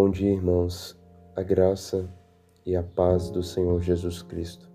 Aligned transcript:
Bom 0.00 0.10
dia, 0.10 0.30
irmãos. 0.30 0.96
A 1.34 1.42
graça 1.42 2.08
e 2.64 2.76
a 2.76 2.84
paz 2.84 3.30
do 3.30 3.42
Senhor 3.42 3.80
Jesus 3.80 4.22
Cristo. 4.22 4.70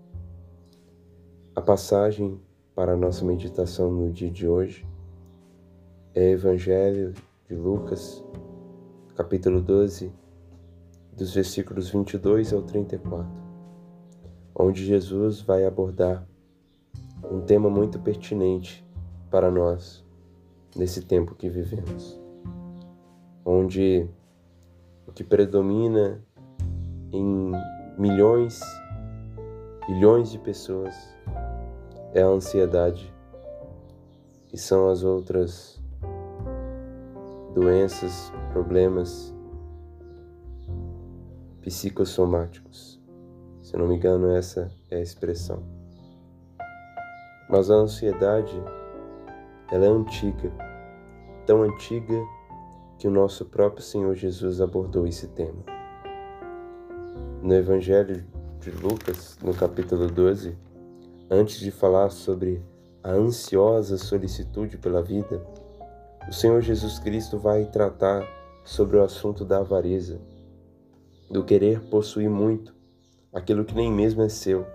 A 1.56 1.62
passagem 1.62 2.38
para 2.74 2.92
a 2.92 2.96
nossa 2.96 3.24
meditação 3.24 3.90
no 3.90 4.12
dia 4.12 4.30
de 4.30 4.46
hoje 4.46 4.86
é 6.14 6.32
Evangelho 6.32 7.14
de 7.48 7.54
Lucas, 7.54 8.22
capítulo 9.16 9.62
12, 9.62 10.12
dos 11.16 11.32
versículos 11.32 11.88
22 11.88 12.52
ao 12.52 12.60
34, 12.60 13.26
onde 14.54 14.84
Jesus 14.84 15.40
vai 15.40 15.64
abordar 15.64 16.28
um 17.32 17.40
tema 17.40 17.70
muito 17.70 17.98
pertinente 17.98 18.86
para 19.30 19.50
nós 19.50 20.04
nesse 20.76 21.00
tempo 21.00 21.34
que 21.34 21.48
vivemos, 21.48 22.20
onde 23.42 24.06
que 25.14 25.22
predomina 25.22 26.20
em 27.12 27.52
milhões, 27.96 28.60
bilhões 29.86 30.30
de 30.30 30.38
pessoas 30.38 30.94
é 32.12 32.22
a 32.22 32.26
ansiedade 32.26 33.12
e 34.52 34.58
são 34.58 34.88
as 34.88 35.04
outras 35.04 35.80
doenças, 37.54 38.32
problemas 38.52 39.32
psicossomáticos. 41.60 43.00
Se 43.62 43.76
não 43.76 43.86
me 43.86 43.96
engano, 43.96 44.30
essa 44.30 44.70
é 44.90 44.96
a 44.96 45.00
expressão. 45.00 45.62
Mas 47.48 47.70
a 47.70 47.74
ansiedade, 47.74 48.54
ela 49.70 49.86
é 49.86 49.88
antiga, 49.88 50.52
tão 51.46 51.62
antiga 51.62 52.14
que 52.98 53.08
o 53.08 53.10
nosso 53.10 53.44
próprio 53.44 53.82
Senhor 53.82 54.14
Jesus 54.14 54.60
abordou 54.60 55.06
esse 55.06 55.28
tema. 55.28 55.62
No 57.42 57.54
Evangelho 57.54 58.24
de 58.60 58.70
Lucas, 58.70 59.36
no 59.42 59.52
capítulo 59.52 60.06
12, 60.06 60.56
antes 61.30 61.60
de 61.60 61.70
falar 61.70 62.10
sobre 62.10 62.62
a 63.02 63.10
ansiosa 63.10 63.98
solicitude 63.98 64.78
pela 64.78 65.02
vida, 65.02 65.44
o 66.28 66.32
Senhor 66.32 66.62
Jesus 66.62 66.98
Cristo 66.98 67.38
vai 67.38 67.66
tratar 67.66 68.26
sobre 68.64 68.96
o 68.96 69.02
assunto 69.02 69.44
da 69.44 69.58
avareza, 69.58 70.18
do 71.30 71.44
querer 71.44 71.80
possuir 71.90 72.30
muito, 72.30 72.74
aquilo 73.32 73.64
que 73.64 73.74
nem 73.74 73.92
mesmo 73.92 74.22
é 74.22 74.28
seu, 74.28 74.66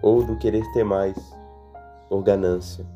ou 0.00 0.24
do 0.24 0.38
querer 0.38 0.64
ter 0.72 0.84
mais, 0.84 1.16
por 2.08 2.22
ganância. 2.22 2.86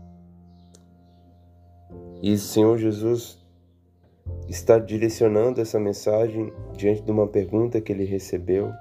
E 2.23 2.33
o 2.33 2.39
Senhor 2.39 2.79
Jesus 2.79 3.44
está 4.48 4.78
direcionando 4.78 5.61
essa 5.61 5.78
mensagem 5.78 6.53
diante 6.77 7.03
de 7.03 7.11
uma 7.11 7.27
pergunta 7.27 7.80
que 7.80 7.92
ele 7.92 8.05
recebeu 8.05 8.72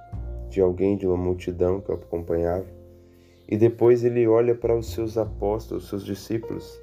de 0.49 0.61
alguém 0.61 0.97
de 0.97 1.07
uma 1.07 1.17
multidão 1.17 1.81
que 1.81 1.91
o 1.91 1.95
acompanhava. 1.95 2.65
E 3.47 3.57
depois 3.57 4.03
ele 4.03 4.27
olha 4.27 4.55
para 4.55 4.75
os 4.75 4.91
seus 4.91 5.17
apóstolos, 5.17 5.89
seus 5.89 6.05
discípulos. 6.05 6.79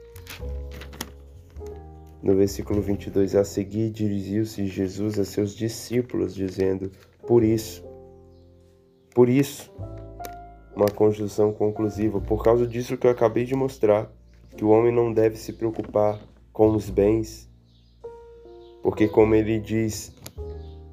No 2.22 2.36
versículo 2.36 2.82
22, 2.82 3.34
a 3.34 3.44
seguir 3.44 3.90
dirigiu-se 3.90 4.66
Jesus 4.66 5.18
a 5.18 5.24
seus 5.24 5.54
discípulos, 5.54 6.34
dizendo: 6.34 6.90
Por 7.26 7.42
isso, 7.42 7.82
por 9.14 9.28
isso, 9.28 9.72
uma 10.76 10.88
conjunção 10.88 11.52
conclusiva, 11.52 12.20
por 12.20 12.44
causa 12.44 12.66
disso 12.66 12.96
que 12.96 13.06
eu 13.06 13.10
acabei 13.10 13.44
de 13.44 13.54
mostrar, 13.54 14.12
que 14.56 14.64
o 14.64 14.68
homem 14.68 14.92
não 14.92 15.12
deve 15.12 15.36
se 15.36 15.52
preocupar 15.52 16.20
com 16.52 16.70
os 16.70 16.90
bens, 16.90 17.49
porque, 18.82 19.08
como 19.08 19.34
ele 19.34 19.58
diz, 19.58 20.12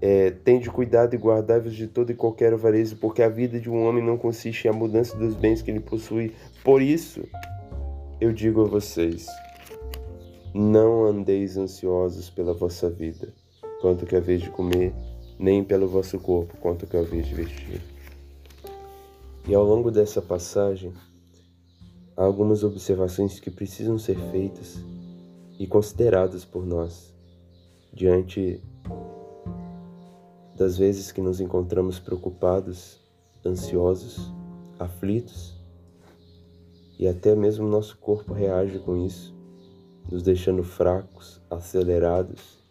é, 0.01 0.31
tende 0.31 0.69
cuidado 0.69 1.15
e 1.15 1.17
guardai-vos 1.17 1.75
de 1.75 1.87
todo 1.87 2.11
e 2.11 2.15
qualquer 2.15 2.53
avareza, 2.53 2.95
porque 2.99 3.21
a 3.21 3.29
vida 3.29 3.59
de 3.59 3.69
um 3.69 3.83
homem 3.83 4.03
não 4.03 4.17
consiste 4.17 4.65
em 4.65 4.69
a 4.69 4.73
mudança 4.73 5.17
dos 5.17 5.35
bens 5.35 5.61
que 5.61 5.71
ele 5.71 5.79
possui. 5.79 6.33
Por 6.63 6.81
isso, 6.81 7.23
eu 8.19 8.31
digo 8.31 8.61
a 8.61 8.67
vocês: 8.67 9.27
não 10.53 11.05
andeis 11.05 11.57
ansiosos 11.57 12.29
pela 12.29 12.53
vossa 12.53 12.89
vida, 12.89 13.33
quanto 13.81 14.05
que 14.05 14.15
a 14.15 14.19
vez 14.19 14.41
de 14.41 14.49
comer, 14.49 14.93
nem 15.39 15.63
pelo 15.63 15.87
vosso 15.87 16.19
corpo, 16.19 16.57
quanto 16.57 16.85
que 16.85 16.97
a 16.97 17.01
vez 17.01 17.25
de 17.25 17.35
vestir. 17.35 17.81
E 19.47 19.55
ao 19.55 19.63
longo 19.63 19.89
dessa 19.89 20.21
passagem, 20.21 20.93
há 22.17 22.23
algumas 22.23 22.63
observações 22.63 23.39
que 23.39 23.49
precisam 23.49 23.97
ser 23.97 24.17
feitas 24.29 24.77
e 25.57 25.65
consideradas 25.65 26.43
por 26.43 26.65
nós 26.65 27.16
diante 27.97 28.61
das 30.55 30.77
vezes 30.77 31.11
que 31.11 31.19
nos 31.19 31.41
encontramos 31.41 31.97
preocupados, 31.97 33.01
ansiosos, 33.43 34.31
aflitos, 34.77 35.59
e 36.99 37.07
até 37.07 37.35
mesmo 37.35 37.67
nosso 37.67 37.97
corpo 37.97 38.33
reage 38.33 38.77
com 38.79 39.03
isso, 39.03 39.35
nos 40.11 40.21
deixando 40.21 40.63
fracos, 40.63 41.41
acelerados, 41.49 42.63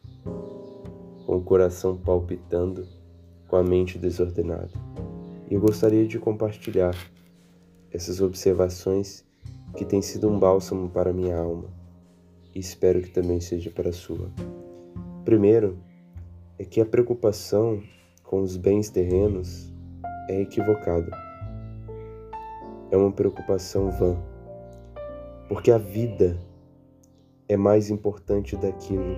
com 1.27 1.37
o 1.37 1.43
coração 1.43 1.97
palpitando, 1.97 2.87
com 3.49 3.57
a 3.57 3.65
mente 3.65 3.99
desordenada. 3.99 4.71
E 5.51 5.55
eu 5.55 5.61
gostaria 5.61 6.07
de 6.07 6.21
compartilhar 6.21 6.97
essas 7.91 8.21
observações 8.21 9.25
que 9.77 9.85
têm 9.85 10.01
sido 10.01 10.29
um 10.29 10.39
bálsamo 10.39 10.89
para 10.89 11.13
minha 11.13 11.37
alma 11.37 11.69
e 12.55 12.61
espero 12.61 13.03
que 13.03 13.11
também 13.11 13.41
seja 13.41 13.71
para 13.71 13.91
a 13.91 13.93
sua. 13.93 14.31
Primeiro, 15.27 15.77
é 16.57 16.65
que 16.65 16.81
a 16.81 16.87
preocupação 16.87 17.83
com 18.23 18.43
os 18.43 18.57
bens 18.57 18.91
terrenos 18.91 19.75
é 20.29 20.41
equivocada. 20.41 21.11
É 22.93 22.97
uma 22.97 23.11
preocupação 23.11 23.91
vã, 23.91 24.17
porque 25.49 25.73
a 25.73 25.79
vida 25.79 26.39
é 27.49 27.57
mais 27.57 27.91
importante 27.91 28.57
daquilo 28.57 29.17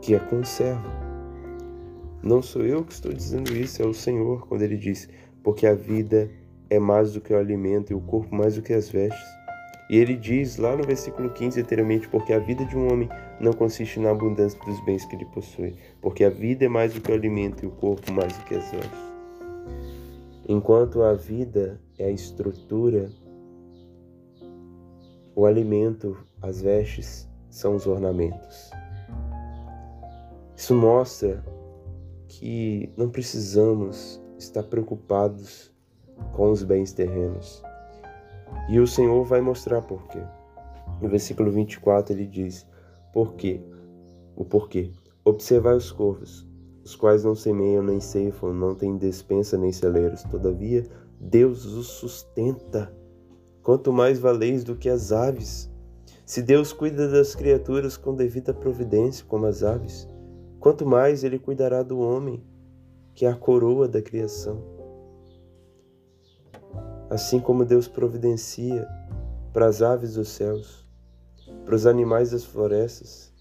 que 0.00 0.14
a 0.14 0.20
conserva. 0.20 0.92
Não 2.22 2.40
sou 2.40 2.64
eu 2.64 2.84
que 2.84 2.92
estou 2.92 3.12
dizendo 3.12 3.52
isso, 3.52 3.82
é 3.82 3.84
o 3.84 3.92
Senhor 3.92 4.46
quando 4.46 4.62
ele 4.62 4.76
diz: 4.76 5.08
porque 5.42 5.66
a 5.66 5.74
vida 5.74 6.30
é 6.70 6.78
mais 6.78 7.14
do 7.14 7.20
que 7.20 7.34
o 7.34 7.36
alimento 7.36 7.90
e 7.90 7.96
o 7.96 8.00
corpo 8.00 8.32
mais 8.32 8.54
do 8.54 8.62
que 8.62 8.72
as 8.72 8.88
vestes. 8.88 9.35
E 9.88 9.96
ele 9.96 10.16
diz 10.16 10.56
lá 10.56 10.76
no 10.76 10.82
versículo 10.82 11.30
15 11.30 11.60
anteriormente, 11.60 12.08
porque 12.08 12.32
a 12.32 12.40
vida 12.40 12.64
de 12.64 12.76
um 12.76 12.92
homem 12.92 13.08
não 13.40 13.52
consiste 13.52 14.00
na 14.00 14.10
abundância 14.10 14.58
dos 14.64 14.84
bens 14.84 15.04
que 15.04 15.14
ele 15.14 15.24
possui, 15.26 15.76
porque 16.00 16.24
a 16.24 16.30
vida 16.30 16.64
é 16.64 16.68
mais 16.68 16.92
do 16.92 17.00
que 17.00 17.10
o 17.10 17.14
alimento 17.14 17.64
e 17.64 17.68
o 17.68 17.70
corpo 17.70 18.12
mais 18.12 18.36
do 18.36 18.44
que 18.44 18.56
as 18.56 18.70
vestes. 18.70 19.06
Enquanto 20.48 21.02
a 21.02 21.14
vida 21.14 21.80
é 21.98 22.06
a 22.06 22.10
estrutura, 22.10 23.10
o 25.34 25.46
alimento, 25.46 26.16
as 26.42 26.62
vestes, 26.62 27.28
são 27.48 27.76
os 27.76 27.86
ornamentos. 27.86 28.70
Isso 30.56 30.74
mostra 30.74 31.44
que 32.28 32.92
não 32.96 33.08
precisamos 33.08 34.20
estar 34.36 34.64
preocupados 34.64 35.72
com 36.32 36.50
os 36.50 36.62
bens 36.62 36.92
terrenos 36.92 37.62
e 38.68 38.80
o 38.80 38.86
Senhor 38.86 39.24
vai 39.24 39.40
mostrar 39.40 39.82
por 39.82 40.06
quê. 40.08 40.20
No 41.00 41.08
versículo 41.08 41.50
24 41.50 42.14
ele 42.14 42.26
diz: 42.26 42.66
Por 43.12 43.34
quê? 43.34 43.60
O 44.34 44.44
porquê. 44.44 44.90
Observai 45.24 45.76
os 45.76 45.90
corvos, 45.90 46.46
os 46.84 46.94
quais 46.94 47.24
não 47.24 47.34
semeiam 47.34 47.82
nem 47.82 48.00
ceifam, 48.00 48.52
não 48.52 48.74
têm 48.74 48.96
despensa 48.96 49.58
nem 49.58 49.72
celeiros. 49.72 50.22
Todavia, 50.24 50.86
Deus 51.20 51.64
os 51.64 51.86
sustenta. 51.88 52.92
Quanto 53.62 53.92
mais 53.92 54.18
valeis 54.18 54.62
do 54.62 54.76
que 54.76 54.88
as 54.88 55.10
aves. 55.12 55.70
Se 56.24 56.42
Deus 56.42 56.72
cuida 56.72 57.08
das 57.08 57.34
criaturas 57.34 57.96
com 57.96 58.14
devida 58.14 58.52
providência, 58.52 59.24
como 59.26 59.46
as 59.46 59.62
aves, 59.62 60.08
quanto 60.58 60.84
mais 60.84 61.22
Ele 61.22 61.38
cuidará 61.38 61.82
do 61.82 62.00
homem, 62.00 62.42
que 63.14 63.24
é 63.24 63.30
a 63.30 63.36
coroa 63.36 63.86
da 63.86 64.02
criação. 64.02 64.75
Assim 67.08 67.40
como 67.40 67.64
Deus 67.64 67.86
providencia 67.86 68.86
para 69.52 69.66
as 69.66 69.80
aves 69.80 70.14
dos 70.14 70.28
céus, 70.28 70.86
para 71.64 71.74
os 71.74 71.86
animais 71.86 72.32
das 72.32 72.44
florestas, 72.44 73.32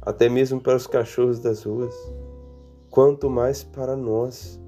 até 0.00 0.28
mesmo 0.28 0.60
para 0.60 0.76
os 0.76 0.86
cachorros 0.86 1.38
das 1.38 1.62
ruas, 1.64 1.94
quanto 2.90 3.28
mais 3.28 3.62
para 3.62 3.96
nós, 3.96 4.60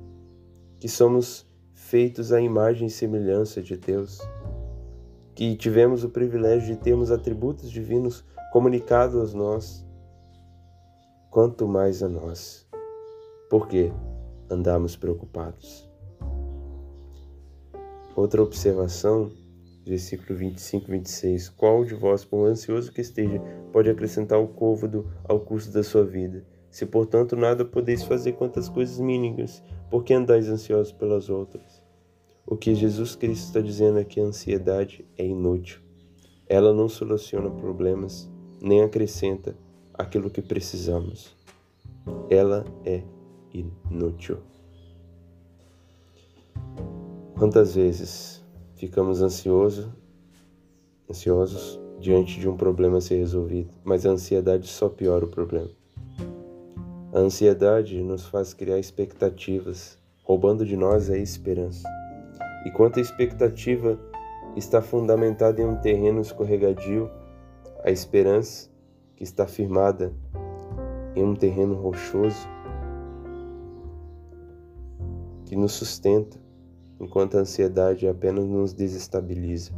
que 0.78 0.88
somos 0.88 1.48
feitos 1.72 2.32
à 2.32 2.40
imagem 2.40 2.88
e 2.88 2.90
semelhança 2.90 3.62
de 3.62 3.76
Deus, 3.76 4.20
que 5.34 5.56
tivemos 5.56 6.04
o 6.04 6.10
privilégio 6.10 6.74
de 6.74 6.82
termos 6.82 7.10
atributos 7.10 7.70
divinos 7.70 8.24
comunicados 8.52 9.34
a 9.34 9.38
nós, 9.38 9.86
quanto 11.30 11.66
mais 11.66 12.02
a 12.02 12.08
nós. 12.08 12.68
Porque 13.48 13.92
andamos 14.50 14.96
preocupados. 14.96 15.87
Outra 18.18 18.42
observação, 18.42 19.30
versículo 19.86 20.36
25 20.36 20.88
e 20.88 20.90
26. 20.90 21.50
Qual 21.50 21.84
de 21.84 21.94
vós, 21.94 22.24
por 22.24 22.48
ansioso 22.48 22.90
que 22.90 23.00
esteja, 23.00 23.40
pode 23.72 23.88
acrescentar 23.88 24.40
o 24.40 24.48
côvado 24.48 25.08
ao 25.22 25.38
curso 25.38 25.72
da 25.72 25.84
sua 25.84 26.04
vida? 26.04 26.44
Se 26.68 26.84
portanto 26.84 27.36
nada 27.36 27.64
podeis 27.64 28.02
fazer 28.02 28.32
quanto 28.32 28.58
às 28.58 28.68
coisas 28.68 28.98
mínimas, 28.98 29.62
por 29.88 30.02
que 30.02 30.12
andais 30.12 30.48
ansiosos 30.48 30.92
pelas 30.92 31.30
outras? 31.30 31.80
O 32.44 32.56
que 32.56 32.74
Jesus 32.74 33.14
Cristo 33.14 33.44
está 33.44 33.60
dizendo 33.60 34.00
é 34.00 34.04
que 34.04 34.18
a 34.18 34.24
ansiedade 34.24 35.06
é 35.16 35.24
inútil. 35.24 35.78
Ela 36.48 36.74
não 36.74 36.88
soluciona 36.88 37.48
problemas, 37.48 38.28
nem 38.60 38.82
acrescenta 38.82 39.56
aquilo 39.94 40.28
que 40.28 40.42
precisamos. 40.42 41.36
Ela 42.28 42.64
é 42.84 43.00
inútil. 43.54 44.38
Quantas 47.38 47.76
vezes 47.76 48.44
ficamos 48.74 49.22
ansiosos, 49.22 49.88
ansiosos 51.08 51.80
diante 52.00 52.40
de 52.40 52.48
um 52.48 52.56
problema 52.56 52.98
a 52.98 53.00
ser 53.00 53.18
resolvido, 53.18 53.70
mas 53.84 54.04
a 54.04 54.10
ansiedade 54.10 54.66
só 54.66 54.88
piora 54.88 55.24
o 55.24 55.28
problema. 55.28 55.70
A 57.12 57.18
ansiedade 57.20 58.02
nos 58.02 58.26
faz 58.26 58.52
criar 58.52 58.80
expectativas, 58.80 59.96
roubando 60.24 60.66
de 60.66 60.76
nós 60.76 61.08
a 61.10 61.16
esperança. 61.16 61.88
E 62.66 62.72
quanto 62.72 62.98
a 62.98 63.02
expectativa 63.02 63.96
está 64.56 64.82
fundamentada 64.82 65.62
em 65.62 65.64
um 65.64 65.76
terreno 65.76 66.20
escorregadio, 66.20 67.08
a 67.84 67.90
esperança, 67.92 68.68
que 69.14 69.22
está 69.22 69.46
firmada 69.46 70.12
em 71.14 71.22
um 71.22 71.36
terreno 71.36 71.76
rochoso, 71.76 72.48
que 75.44 75.54
nos 75.54 75.70
sustenta, 75.74 76.47
enquanto 77.00 77.36
a 77.36 77.40
ansiedade 77.40 78.06
apenas 78.06 78.44
nos 78.46 78.72
desestabiliza. 78.72 79.72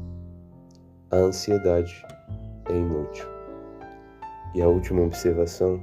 A 1.11 1.17
ansiedade 1.17 2.05
é 2.69 2.77
inútil. 2.77 3.27
E 4.55 4.63
a 4.63 4.69
última 4.69 5.03
observação 5.03 5.81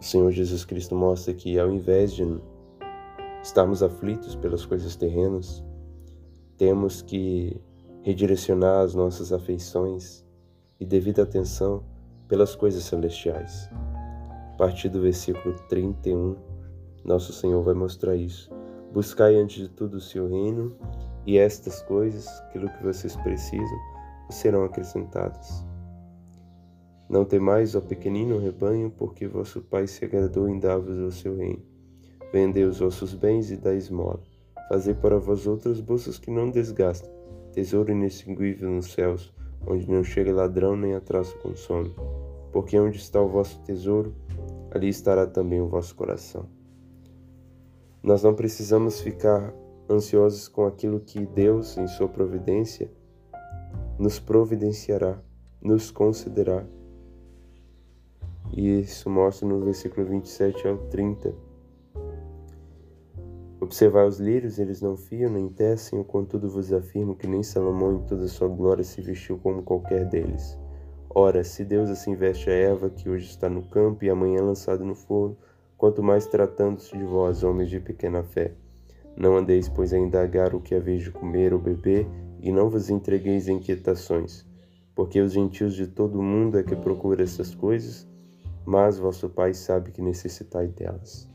o 0.00 0.02
Senhor 0.02 0.30
Jesus 0.32 0.64
Cristo 0.64 0.94
mostra 0.94 1.34
que, 1.34 1.58
ao 1.58 1.70
invés 1.70 2.14
de 2.14 2.24
estarmos 3.42 3.82
aflitos 3.82 4.34
pelas 4.34 4.64
coisas 4.64 4.96
terrenas, 4.96 5.62
temos 6.56 7.02
que 7.02 7.60
redirecionar 8.00 8.82
as 8.82 8.94
nossas 8.94 9.30
afeições 9.30 10.24
e 10.80 10.86
devida 10.86 11.22
atenção 11.22 11.84
pelas 12.28 12.56
coisas 12.56 12.84
celestiais. 12.84 13.68
A 14.54 14.56
partir 14.56 14.88
do 14.88 15.02
versículo 15.02 15.54
31, 15.68 16.34
nosso 17.04 17.34
Senhor 17.34 17.62
vai 17.62 17.74
mostrar 17.74 18.16
isso. 18.16 18.50
Buscai 18.92 19.36
antes 19.36 19.56
de 19.62 19.68
tudo 19.68 19.98
o 19.98 20.00
seu 20.00 20.28
reino, 20.28 20.76
e 21.24 21.38
estas 21.38 21.80
coisas, 21.82 22.26
aquilo 22.42 22.68
que 22.68 22.82
vocês 22.82 23.14
precisam, 23.16 23.78
serão 24.30 24.64
acrescentadas. 24.64 25.64
Não 27.08 27.24
temais, 27.24 27.74
ó 27.74 27.80
pequenino 27.80 28.38
rebanho, 28.38 28.90
porque 28.90 29.26
vosso 29.26 29.60
Pai 29.60 29.86
se 29.86 30.04
agradou 30.04 30.48
em 30.48 30.58
dar-vos 30.58 30.96
o 30.96 31.10
seu 31.10 31.36
reino. 31.36 31.62
Vendei 32.32 32.64
os 32.64 32.78
vossos 32.78 33.14
bens 33.14 33.50
e 33.50 33.56
dai 33.56 33.76
esmola. 33.76 34.20
Fazei 34.68 34.94
para 34.94 35.18
vós 35.18 35.46
outras 35.46 35.80
bolsas 35.80 36.18
que 36.18 36.30
não 36.30 36.50
desgastam, 36.50 37.10
tesouro 37.52 37.90
inextinguível 37.90 38.70
nos 38.70 38.92
céus, 38.92 39.32
onde 39.66 39.90
não 39.90 40.04
chega 40.04 40.32
ladrão 40.32 40.76
nem 40.76 40.94
a 40.94 41.00
traço 41.00 41.36
consome. 41.38 41.92
Porque 42.52 42.78
onde 42.78 42.98
está 42.98 43.20
o 43.20 43.28
vosso 43.28 43.60
tesouro, 43.62 44.14
ali 44.70 44.88
estará 44.88 45.26
também 45.26 45.60
o 45.60 45.68
vosso 45.68 45.94
coração. 45.94 46.48
Nós 48.02 48.22
não 48.22 48.34
precisamos 48.34 49.00
ficar 49.00 49.54
ansiosos 49.88 50.48
com 50.48 50.64
aquilo 50.66 51.00
que 51.00 51.26
Deus, 51.26 51.76
em 51.76 51.86
sua 51.86 52.08
providência, 52.08 52.90
nos 53.98 54.18
providenciará, 54.18 55.20
nos 55.60 55.90
concederá 55.90 56.66
e 58.52 58.80
isso 58.80 59.08
mostra 59.08 59.46
no 59.46 59.60
versículo 59.60 60.06
27 60.06 60.66
ao 60.66 60.76
30. 60.88 61.34
Observai 63.60 64.06
os 64.06 64.18
lírios, 64.18 64.58
eles 64.58 64.80
não 64.80 64.96
fiam 64.96 65.30
nem 65.30 65.48
tecem, 65.48 66.02
contudo 66.02 66.48
vos 66.48 66.72
afirmo 66.72 67.14
que 67.14 67.26
nem 67.26 67.42
Salomão 67.42 67.96
em 67.96 68.06
toda 68.06 68.26
sua 68.26 68.48
glória 68.48 68.82
se 68.82 69.00
vestiu 69.00 69.38
como 69.38 69.62
qualquer 69.62 70.06
deles. 70.06 70.58
Ora, 71.08 71.44
se 71.44 71.64
Deus 71.64 71.90
assim 71.90 72.14
veste 72.14 72.48
a 72.48 72.54
erva 72.54 72.88
que 72.88 73.08
hoje 73.08 73.26
está 73.26 73.48
no 73.48 73.62
campo 73.62 74.04
e 74.04 74.10
amanhã 74.10 74.42
lançada 74.42 74.84
no 74.84 74.94
forno, 74.94 75.36
quanto 75.80 76.02
mais 76.02 76.26
tratando-se 76.26 76.94
de 76.94 77.02
vós, 77.04 77.42
homens 77.42 77.70
de 77.70 77.80
pequena 77.80 78.22
fé. 78.22 78.52
Não 79.16 79.34
andeis, 79.34 79.66
pois, 79.66 79.94
a 79.94 79.98
indagar 79.98 80.54
o 80.54 80.60
que 80.60 80.74
haveis 80.74 81.02
de 81.02 81.10
comer 81.10 81.54
ou 81.54 81.58
beber, 81.58 82.06
e 82.42 82.52
não 82.52 82.68
vos 82.68 82.90
entregueis 82.90 83.48
a 83.48 83.52
inquietações, 83.52 84.44
porque 84.94 85.18
os 85.18 85.32
gentios 85.32 85.74
de 85.74 85.86
todo 85.86 86.18
o 86.18 86.22
mundo 86.22 86.58
é 86.58 86.62
que 86.62 86.76
procuram 86.76 87.24
essas 87.24 87.54
coisas, 87.54 88.06
mas 88.66 88.98
vosso 88.98 89.30
Pai 89.30 89.54
sabe 89.54 89.90
que 89.90 90.02
necessitai 90.02 90.66
delas. 90.66 91.26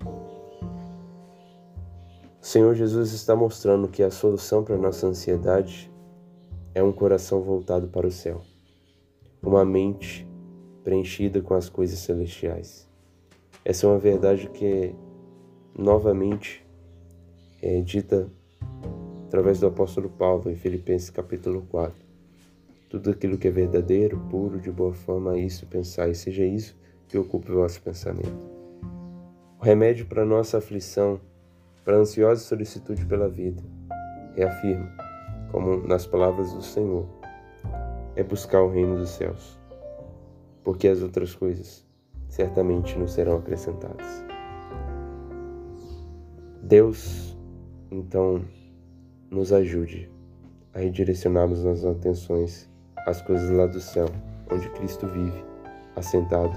O 2.40 2.46
Senhor 2.46 2.76
Jesus 2.76 3.14
está 3.14 3.36
mostrando 3.36 3.88
que 3.88 4.04
a 4.04 4.12
solução 4.12 4.64
para 4.64 4.76
a 4.76 4.80
nossa 4.80 5.08
ansiedade 5.08 5.92
é 6.76 6.84
um 6.84 6.92
coração 6.92 7.42
voltado 7.42 7.88
para 7.88 8.06
o 8.06 8.12
céu, 8.12 8.44
uma 9.42 9.66
mente 9.66 10.28
preenchida 10.84 11.42
com 11.42 11.56
as 11.56 11.68
coisas 11.68 11.98
celestiais. 11.98 12.88
Essa 13.68 13.88
é 13.88 13.90
uma 13.90 13.98
verdade 13.98 14.48
que 14.50 14.94
novamente 15.76 16.64
é 17.60 17.82
dita 17.82 18.30
através 19.26 19.60
do 19.60 19.66
apóstolo 19.66 20.08
Paulo 20.08 20.52
em 20.52 20.56
Filipenses 20.56 21.10
capítulo 21.10 21.64
4. 21.72 21.96
Tudo 22.92 23.10
aquilo 23.10 23.40
que 23.40 23.48
é 23.48 23.52
verdadeiro, 23.52 24.20
puro, 24.30 24.60
de 24.60 24.72
boa 24.72 24.94
fama, 24.94 25.36
isso 25.40 25.66
pensar, 25.66 26.08
e 26.08 26.14
seja 26.14 26.46
isso 26.46 26.78
que 27.08 27.18
ocupe 27.18 27.52
o 27.52 27.56
vosso 27.56 27.82
pensamento. 27.82 28.48
O 29.60 29.64
remédio 29.64 30.06
para 30.06 30.24
nossa 30.24 30.60
aflição, 30.60 31.20
para 31.84 31.96
a 31.96 32.02
ansiosa 32.02 32.44
solicitude 32.44 33.04
pela 33.04 33.28
vida, 33.28 33.64
reafirma, 34.36 34.96
como 35.52 35.78
nas 35.88 36.06
palavras 36.06 36.54
do 36.54 36.62
Senhor, 36.62 37.08
é 38.16 38.22
buscar 38.22 38.62
o 38.62 38.70
reino 38.70 38.96
dos 38.96 39.10
céus, 39.10 39.58
porque 40.64 40.88
as 40.88 41.02
outras 41.02 41.34
coisas 41.34 41.85
certamente 42.36 43.00
não 43.00 43.08
serão 43.08 43.38
acrescentadas. 43.38 44.26
Deus, 46.62 47.38
então, 47.90 48.44
nos 49.32 49.54
ajude 49.54 50.12
a 50.74 50.80
redirecionarmos 50.80 51.64
nossas 51.64 51.86
atenções 51.86 52.70
às 53.08 53.22
coisas 53.22 53.50
lá 53.52 53.68
do 53.68 53.80
céu, 53.80 54.08
onde 54.52 54.68
Cristo 54.72 55.08
vive, 55.08 55.46
assentado 55.96 56.54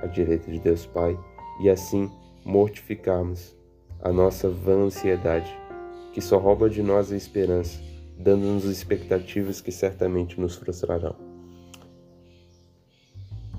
à 0.00 0.06
direita 0.06 0.48
de 0.48 0.60
Deus 0.60 0.86
Pai 0.86 1.18
e 1.60 1.68
assim 1.68 2.08
mortificarmos 2.44 3.56
a 4.02 4.12
nossa 4.12 4.48
vã 4.48 4.84
ansiedade, 4.84 5.52
que 6.12 6.20
só 6.20 6.38
rouba 6.38 6.70
de 6.70 6.84
nós 6.84 7.10
a 7.10 7.16
esperança, 7.16 7.80
dando-nos 8.16 8.64
expectativas 8.64 9.60
que 9.60 9.72
certamente 9.72 10.40
nos 10.40 10.54
frustrarão. 10.54 11.16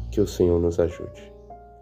Que 0.09 0.21
o 0.21 0.27
Senhor 0.27 0.61
nos 0.61 0.79
ajude. 0.79 1.36